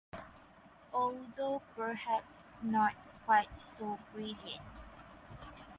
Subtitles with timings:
[0.95, 4.63] Although perhaps not quite so brilliant.